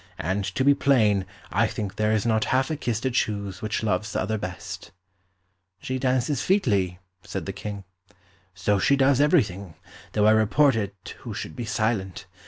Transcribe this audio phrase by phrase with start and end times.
[0.17, 3.83] And, to be plain, I think there is not half a kiss to choose which
[3.83, 4.89] loves the other best."
[5.79, 7.83] "She dances featly," said the King.
[8.55, 9.75] "So she does everything,
[10.13, 12.25] though I report it who should be silent.